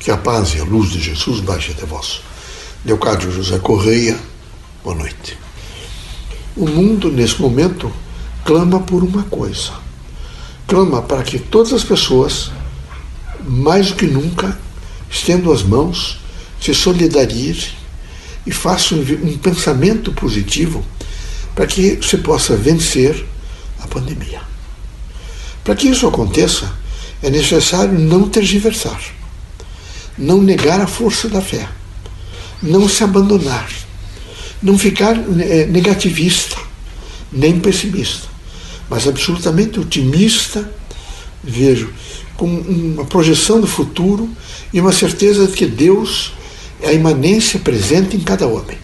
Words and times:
Que 0.00 0.10
a 0.10 0.16
paz 0.16 0.54
e 0.54 0.60
a 0.60 0.64
luz 0.64 0.92
de 0.92 0.98
Jesus 0.98 1.40
baixe 1.40 1.72
até 1.72 1.84
vós. 1.84 2.22
Leocádio 2.86 3.30
José 3.30 3.58
Correia, 3.58 4.18
boa 4.82 4.96
noite. 4.96 5.36
O 6.56 6.66
mundo, 6.66 7.12
nesse 7.12 7.38
momento, 7.38 7.92
clama 8.42 8.80
por 8.80 9.04
uma 9.04 9.24
coisa. 9.24 9.72
Clama 10.66 11.02
para 11.02 11.22
que 11.22 11.38
todas 11.38 11.74
as 11.74 11.84
pessoas, 11.84 12.50
mais 13.46 13.88
do 13.88 13.96
que 13.96 14.06
nunca, 14.06 14.58
estendam 15.10 15.52
as 15.52 15.62
mãos, 15.62 16.18
se 16.58 16.72
solidarizem 16.72 17.72
e 18.46 18.50
façam 18.50 19.00
um 19.22 19.36
pensamento 19.36 20.12
positivo 20.12 20.82
para 21.54 21.66
que 21.66 22.00
se 22.02 22.16
possa 22.16 22.56
vencer 22.56 23.22
a 23.82 23.86
pandemia. 23.86 24.40
Para 25.62 25.76
que 25.76 25.88
isso 25.88 26.06
aconteça, 26.06 26.72
é 27.22 27.28
necessário 27.28 27.98
não 27.98 28.26
tergiversar, 28.30 28.98
não 30.20 30.42
negar 30.42 30.80
a 30.80 30.86
força 30.86 31.28
da 31.28 31.40
fé, 31.40 31.66
não 32.62 32.86
se 32.86 33.02
abandonar, 33.02 33.68
não 34.62 34.76
ficar 34.78 35.16
é, 35.16 35.64
negativista, 35.64 36.56
nem 37.32 37.58
pessimista, 37.58 38.28
mas 38.88 39.08
absolutamente 39.08 39.80
otimista, 39.80 40.70
vejo, 41.42 41.90
com 42.36 42.46
uma 42.46 43.04
projeção 43.06 43.60
do 43.60 43.66
futuro 43.66 44.28
e 44.72 44.80
uma 44.80 44.92
certeza 44.92 45.46
de 45.46 45.54
que 45.54 45.66
Deus 45.66 46.32
é 46.82 46.88
a 46.88 46.92
imanência 46.92 47.58
presente 47.58 48.16
em 48.16 48.20
cada 48.20 48.46
homem. 48.46 48.76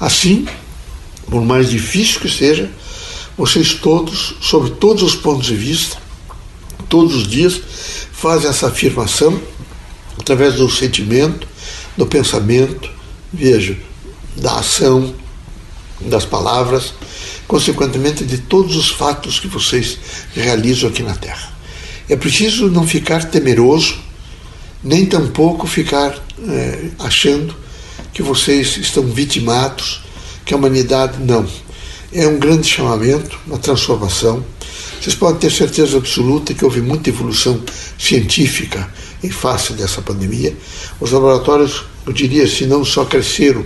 Assim, 0.00 0.46
por 1.30 1.44
mais 1.44 1.70
difícil 1.70 2.20
que 2.20 2.28
seja, 2.28 2.68
vocês 3.38 3.74
todos, 3.74 4.34
sobre 4.40 4.70
todos 4.70 5.02
os 5.02 5.14
pontos 5.14 5.46
de 5.46 5.54
vista, 5.56 5.96
todos 6.88 7.14
os 7.14 7.26
dias, 7.26 7.60
fazem 8.12 8.50
essa 8.50 8.66
afirmação 8.66 9.40
através 10.18 10.54
do 10.54 10.70
sentimento, 10.70 11.46
do 11.96 12.06
pensamento, 12.06 12.90
veja, 13.32 13.76
da 14.36 14.58
ação, 14.58 15.14
das 16.00 16.24
palavras, 16.24 16.94
consequentemente 17.46 18.24
de 18.24 18.38
todos 18.38 18.76
os 18.76 18.90
fatos 18.90 19.38
que 19.38 19.46
vocês 19.46 19.98
realizam 20.34 20.88
aqui 20.88 21.02
na 21.02 21.14
Terra. 21.14 21.52
É 22.08 22.16
preciso 22.16 22.68
não 22.70 22.86
ficar 22.86 23.24
temeroso, 23.24 23.96
nem 24.82 25.06
tampouco 25.06 25.66
ficar 25.66 26.18
é, 26.48 26.88
achando 26.98 27.54
que 28.12 28.22
vocês 28.22 28.76
estão 28.76 29.04
vitimados, 29.04 30.02
que 30.44 30.52
a 30.52 30.56
humanidade 30.56 31.22
não. 31.22 31.46
É 32.12 32.26
um 32.26 32.38
grande 32.38 32.68
chamamento, 32.68 33.38
uma 33.46 33.58
transformação. 33.58 34.44
Vocês 35.00 35.14
podem 35.14 35.38
ter 35.38 35.50
certeza 35.50 35.96
absoluta 35.96 36.52
que 36.52 36.64
houve 36.64 36.80
muita 36.80 37.08
evolução 37.08 37.62
científica 37.98 38.92
em 39.22 39.30
face 39.30 39.72
dessa 39.74 40.02
pandemia. 40.02 40.54
Os 41.00 41.12
laboratórios, 41.12 41.84
eu 42.06 42.12
diria, 42.12 42.46
se 42.46 42.66
não 42.66 42.84
só 42.84 43.04
cresceram, 43.04 43.64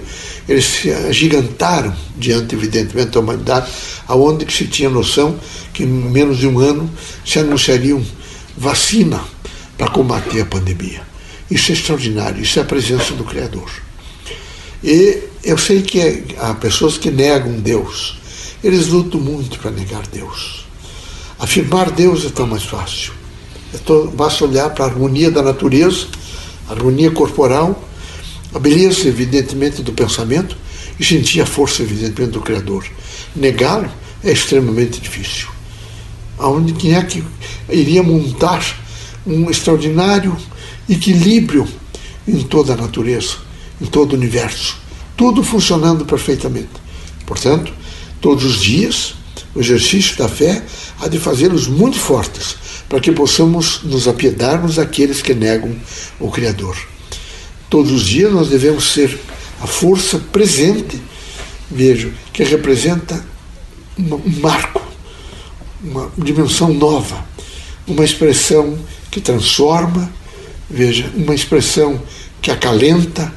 eles 0.49 0.65
se 0.65 0.91
agigantaram 0.91 1.95
diante, 2.17 2.55
evidentemente, 2.55 3.11
da 3.11 3.21
humanidade, 3.21 3.71
aonde 4.07 4.45
que 4.45 4.53
se 4.53 4.67
tinha 4.67 4.91
noção 4.91 5.39
que 5.73 5.83
em 5.83 5.87
menos 5.87 6.39
de 6.39 6.47
um 6.47 6.59
ano 6.59 6.91
se 7.25 7.39
anunciariam 7.39 8.05
vacina 8.57 9.23
para 9.77 9.91
combater 9.91 10.41
a 10.41 10.47
pandemia. 10.47 11.03
Isso 11.51 11.71
é 11.71 11.75
extraordinário, 11.75 12.43
isso 12.43 12.59
é 12.59 12.63
a 12.63 12.67
presença 12.67 13.15
do 13.15 13.25
Criador. 13.25 13.71
E 14.83 15.23
eu 15.43 15.57
sei 15.57 15.83
que 15.83 16.25
há 16.39 16.55
pessoas 16.55 16.99
que 16.99 17.11
negam 17.11 17.53
Deus, 17.61 18.19
eles 18.63 18.89
lutam 18.89 19.21
muito 19.21 19.59
para 19.59 19.71
negar 19.71 20.07
Deus. 20.07 20.67
Afirmar 21.39 21.91
Deus 21.91 22.25
é 22.25 22.31
tão 22.31 22.47
mais 22.47 22.65
fácil. 22.65 23.13
É 23.75 23.79
tão, 23.79 24.09
basta 24.09 24.45
olhar 24.45 24.71
para 24.71 24.85
a 24.85 24.89
harmonia 24.89 25.31
da 25.31 25.43
natureza, 25.43 26.07
a 26.69 26.73
harmonia 26.73 27.11
corporal, 27.11 27.83
a 28.55 28.59
beleza, 28.59 29.09
evidentemente, 29.09 29.83
do 29.83 29.93
pensamento 29.93 30.57
e 30.99 31.05
sentir 31.05 31.41
a 31.41 31.47
força, 31.47 31.83
evidentemente, 31.83 32.33
do 32.33 32.41
Criador. 32.41 32.87
Negá-lo 33.35 33.91
é 34.25 34.33
extremamente 34.33 35.01
difícil. 35.01 35.49
Aonde 36.39 36.73
quem 36.73 36.95
é 36.95 37.03
que 37.03 37.23
iria 37.69 38.03
montar 38.03 38.65
um 39.27 39.51
extraordinário 39.51 40.37
equilíbrio 40.89 41.67
em 42.27 42.43
toda 42.43 42.75
a 42.75 42.77
natureza, 42.77 43.37
em 43.81 43.87
todo 43.87 44.13
o 44.13 44.17
universo, 44.17 44.79
tudo 45.17 45.43
funcionando 45.43 46.05
perfeitamente. 46.05 46.69
Portanto, 47.27 47.73
todos 48.21 48.45
os 48.45 48.61
dias, 48.61 49.15
o 49.55 49.61
exercício 49.61 50.17
da 50.17 50.29
fé 50.29 50.63
há 51.01 51.09
de 51.09 51.19
fazê-los 51.19 51.67
muito 51.67 51.99
fortes, 51.99 52.57
para 52.89 53.01
que 53.01 53.11
possamos 53.13 53.83
nos 53.83 54.07
apiedarmos 54.07 54.77
daqueles 54.77 55.23
que 55.23 55.35
negam 55.35 55.75
o 56.21 56.31
Criador. 56.31 56.77
Todos 57.69 57.91
os 57.91 58.05
dias 58.05 58.33
nós 58.33 58.49
devemos 58.49 58.93
ser 58.93 59.19
a 59.61 59.67
força 59.67 60.19
presente, 60.19 61.01
vejo, 61.71 62.13
que 62.33 62.45
representa 62.45 63.25
um 63.99 64.41
marco, 64.41 64.83
uma 65.83 66.11
dimensão 66.17 66.73
nova, 66.73 67.25
uma 67.87 68.05
expressão 68.05 68.79
que 69.11 69.21
transforma, 69.21 70.13
veja, 70.69 71.11
uma 71.15 71.35
expressão 71.35 72.01
que 72.43 72.51
acalenta, 72.51 73.33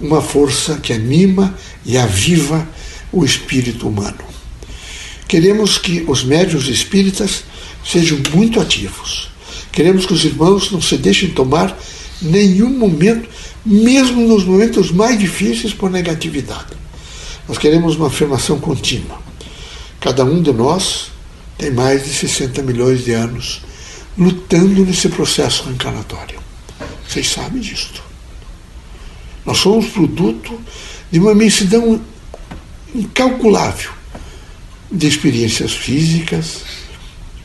uma 0.00 0.20
força 0.20 0.78
que 0.78 0.92
anima 0.92 1.56
e 1.84 1.96
aviva 1.96 2.66
o 3.12 3.24
espírito 3.24 3.88
humano. 3.88 4.31
Queremos 5.32 5.78
que 5.78 6.04
os 6.06 6.22
médios 6.22 6.68
espíritas 6.68 7.44
sejam 7.82 8.18
muito 8.34 8.60
ativos. 8.60 9.30
Queremos 9.72 10.04
que 10.04 10.12
os 10.12 10.26
irmãos 10.26 10.70
não 10.70 10.78
se 10.78 10.98
deixem 10.98 11.30
tomar 11.30 11.74
nenhum 12.20 12.68
momento, 12.68 13.30
mesmo 13.64 14.28
nos 14.28 14.44
momentos 14.44 14.90
mais 14.90 15.18
difíceis, 15.18 15.72
por 15.72 15.90
negatividade. 15.90 16.76
Nós 17.48 17.56
queremos 17.56 17.96
uma 17.96 18.08
afirmação 18.08 18.60
contínua. 18.60 19.18
Cada 20.00 20.22
um 20.22 20.42
de 20.42 20.52
nós 20.52 21.10
tem 21.56 21.70
mais 21.70 22.04
de 22.04 22.10
60 22.10 22.62
milhões 22.62 23.02
de 23.02 23.12
anos 23.12 23.62
lutando 24.18 24.84
nesse 24.84 25.08
processo 25.08 25.64
reencarnatório. 25.64 26.38
Vocês 27.08 27.30
sabem 27.30 27.58
disto. 27.58 28.02
Nós 29.46 29.56
somos 29.56 29.86
produto 29.86 30.60
de 31.10 31.18
uma 31.18 31.32
imensidão 31.32 31.98
incalculável 32.94 34.01
de 34.92 35.06
experiências 35.06 35.72
físicas 35.72 36.60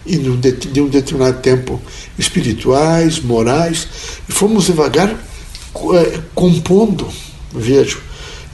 e 0.05 0.17
de 0.17 0.81
um 0.81 0.87
determinado 0.87 1.41
tempo 1.41 1.81
espirituais, 2.17 3.19
morais, 3.19 3.87
e 4.27 4.31
fomos 4.31 4.65
devagar 4.65 5.09
eh, 5.09 6.19
compondo, 6.35 7.07
vejo, 7.53 8.01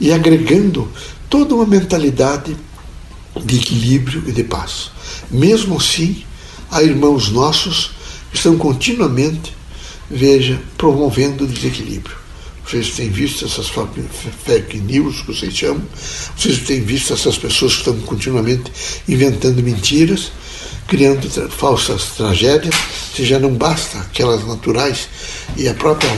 e 0.00 0.12
agregando 0.12 0.90
toda 1.28 1.54
uma 1.54 1.66
mentalidade 1.66 2.56
de 3.44 3.56
equilíbrio 3.56 4.24
e 4.26 4.32
de 4.32 4.44
paz. 4.44 4.90
Mesmo 5.30 5.76
assim, 5.76 6.24
há 6.70 6.82
irmãos 6.82 7.30
nossos 7.30 7.92
que 8.30 8.36
estão 8.36 8.56
continuamente 8.56 9.54
veja, 10.10 10.60
promovendo 10.76 11.44
o 11.44 11.46
desequilíbrio. 11.46 12.16
Vocês 12.66 12.90
têm 12.90 13.10
visto 13.10 13.44
essas 13.44 13.70
fake 14.44 14.78
news 14.78 15.20
que 15.20 15.34
vocês 15.34 15.54
chamam, 15.54 15.82
vocês 16.36 16.60
têm 16.60 16.80
visto 16.80 17.12
essas 17.12 17.36
pessoas 17.36 17.74
que 17.74 17.78
estão 17.80 17.98
continuamente 18.00 18.72
inventando 19.06 19.62
mentiras, 19.62 20.32
criando 20.88 21.28
tra 21.28 21.48
falsas 21.50 22.04
tragédias, 22.16 22.74
se 23.14 23.24
já 23.24 23.38
não 23.38 23.54
basta 23.54 23.98
aquelas 23.98 24.46
naturais 24.46 25.08
e 25.56 25.68
a 25.68 25.74
própria 25.74 26.10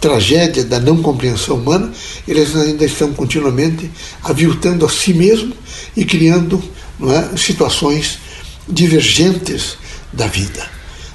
tragédia 0.00 0.64
da 0.64 0.80
não 0.80 1.02
compreensão 1.02 1.56
humana, 1.56 1.92
eles 2.26 2.56
ainda 2.56 2.84
estão 2.86 3.12
continuamente 3.12 3.90
aviltando 4.22 4.86
a 4.86 4.88
si 4.88 5.12
mesmo 5.12 5.54
e 5.94 6.04
criando 6.06 6.62
é, 7.02 7.36
situações 7.36 8.18
divergentes 8.66 9.76
da 10.12 10.26
vida. 10.26 10.66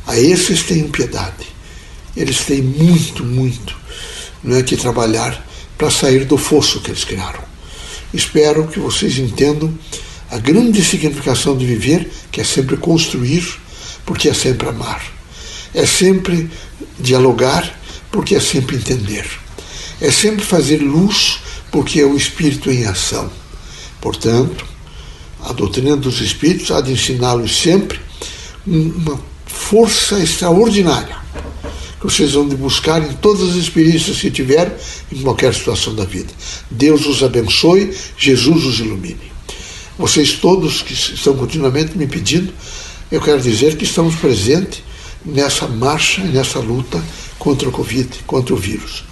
A 0.06 0.20
esses 0.20 0.62
tenham 0.62 0.90
piedade. 0.90 1.48
Eles 2.16 2.46
têm 2.46 2.62
muito, 2.62 3.24
muito 3.26 3.85
né, 4.46 4.62
que 4.62 4.78
trabalhar 4.78 5.46
para 5.78 5.90
sair 5.90 6.26
do 6.26 6.38
fosso 6.38 6.80
que 6.80 6.92
eles 6.92 7.04
criaram. 7.04 7.44
Espero 8.14 8.68
que 8.68 8.80
vocês 8.80 9.18
entendam 9.18 9.74
a 10.30 10.38
grande 10.38 10.84
significação 10.84 11.58
de 11.58 11.66
viver, 11.66 12.10
que 12.32 12.40
é 12.40 12.44
sempre 12.44 12.78
construir, 12.78 13.44
porque 14.06 14.30
é 14.30 14.34
sempre 14.34 14.70
amar. 14.70 15.04
É 15.74 15.86
sempre 15.86 16.50
dialogar, 17.00 17.78
porque 18.12 18.36
é 18.36 18.40
sempre 18.40 18.78
entender. 18.78 19.26
É 20.00 20.12
sempre 20.12 20.46
fazer 20.46 20.78
luz, 20.78 21.40
porque 21.72 22.00
é 22.00 22.06
o 22.06 22.16
Espírito 22.16 22.72
em 22.72 22.86
ação. 22.86 23.30
Portanto, 24.00 24.66
a 25.44 25.52
doutrina 25.52 25.98
dos 25.98 26.22
Espíritos 26.22 26.72
há 26.72 26.80
de 26.80 26.94
ensiná-los 26.94 27.58
sempre 27.58 28.00
uma 28.66 29.20
força 29.46 30.20
extraordinária 30.20 31.25
vocês 32.06 32.34
vão 32.34 32.48
de 32.48 32.56
buscar 32.56 33.02
em 33.02 33.14
todas 33.16 33.50
as 33.50 33.56
experiências 33.56 34.18
que 34.20 34.32
tiveram, 34.32 34.72
em 35.12 35.22
qualquer 35.22 35.54
situação 35.54 35.94
da 35.96 36.06
vida. 36.06 36.32
Deus 36.70 37.06
os 37.06 37.24
abençoe, 37.24 37.96
Jesus 38.18 38.66
os 38.66 38.80
ilumine. 38.80 39.32
Vocês 39.98 40.34
todos 40.34 40.82
que 40.82 40.94
estão 40.94 41.36
continuamente 41.36 41.98
me 41.98 42.06
pedindo, 42.06 42.54
eu 43.12 43.22
quero 43.22 43.42
dizer 43.42 43.78
que 43.78 43.86
estamos 43.86 44.16
presentes 44.16 44.84
nessa 45.26 45.68
marcha, 45.68 46.22
nessa 46.24 46.60
luta 46.60 47.04
contra 47.40 47.70
o 47.70 47.72
Covid, 47.72 48.10
contra 48.28 48.54
o 48.54 48.58
vírus. 48.58 49.04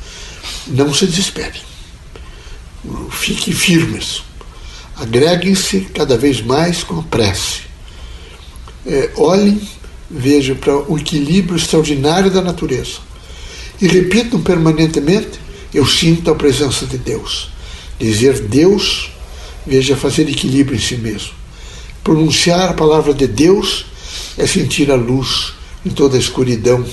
Não 0.67 0.93
se 0.93 1.05
desesperem. 1.05 1.61
Fiquem 3.11 3.53
firmes. 3.53 4.23
Agreguem-se 4.95 5.81
cada 5.93 6.17
vez 6.17 6.41
mais 6.41 6.83
com 6.83 6.99
a 6.99 7.03
prece. 7.03 7.61
É, 8.85 9.11
olhem, 9.15 9.61
vejam 10.13 10.55
para 10.55 10.77
o 10.89 10.97
equilíbrio 10.97 11.57
extraordinário 11.57 12.29
da 12.29 12.41
natureza. 12.41 12.99
E 13.81 13.87
repitam 13.87 14.41
permanentemente: 14.41 15.39
Eu 15.73 15.85
sinto 15.85 16.29
a 16.29 16.35
presença 16.35 16.85
de 16.85 16.97
Deus. 16.97 17.49
Dizer 17.99 18.41
Deus, 18.41 19.11
veja, 19.65 19.95
fazer 19.95 20.29
equilíbrio 20.29 20.77
em 20.77 20.81
si 20.81 20.97
mesmo. 20.97 21.31
Pronunciar 22.03 22.69
a 22.69 22.73
palavra 22.73 23.13
de 23.13 23.27
Deus 23.27 23.85
é 24.37 24.45
sentir 24.45 24.91
a 24.91 24.95
luz 24.95 25.53
em 25.85 25.89
toda 25.89 26.15
a 26.15 26.19
escuridão, 26.19 26.85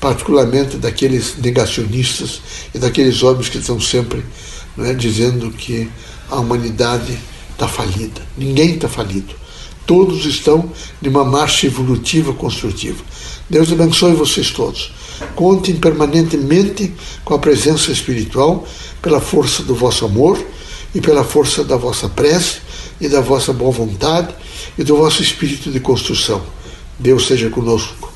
particularmente 0.00 0.76
daqueles 0.76 1.36
negacionistas 1.38 2.40
e 2.74 2.78
daqueles 2.78 3.22
homens 3.22 3.48
que 3.48 3.58
estão 3.58 3.80
sempre 3.80 4.24
é, 4.78 4.92
dizendo 4.94 5.50
que 5.50 5.88
a 6.30 6.36
humanidade 6.36 7.16
está 7.52 7.68
falida. 7.68 8.22
Ninguém 8.36 8.74
está 8.74 8.88
falido. 8.88 9.43
Todos 9.86 10.24
estão 10.24 10.70
numa 11.00 11.24
marcha 11.24 11.66
evolutiva 11.66 12.32
construtiva. 12.32 13.02
Deus 13.48 13.70
abençoe 13.70 14.14
vocês 14.14 14.50
todos. 14.50 14.92
Contem 15.34 15.76
permanentemente 15.76 16.92
com 17.24 17.34
a 17.34 17.38
presença 17.38 17.92
espiritual, 17.92 18.66
pela 19.02 19.20
força 19.20 19.62
do 19.62 19.74
vosso 19.74 20.04
amor 20.06 20.42
e 20.94 21.00
pela 21.00 21.22
força 21.22 21.62
da 21.62 21.76
vossa 21.76 22.08
prece 22.08 22.58
e 23.00 23.08
da 23.08 23.20
vossa 23.20 23.52
boa 23.52 23.70
vontade 23.70 24.34
e 24.78 24.82
do 24.82 24.96
vosso 24.96 25.22
espírito 25.22 25.70
de 25.70 25.80
construção. 25.80 26.42
Deus 26.98 27.26
seja 27.26 27.50
conosco. 27.50 28.12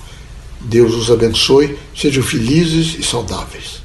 Deus 0.60 0.94
os 0.94 1.10
abençoe. 1.10 1.76
Sejam 1.94 2.22
felizes 2.22 2.96
e 2.98 3.02
saudáveis. 3.02 3.82